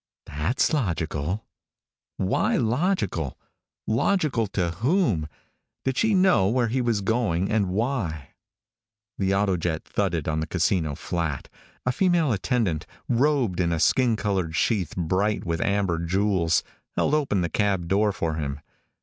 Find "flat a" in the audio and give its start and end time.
10.95-11.91